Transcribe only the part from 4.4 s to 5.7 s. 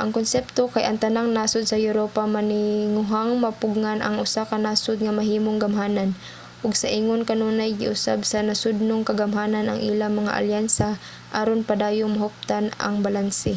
ka nasod nga mahimong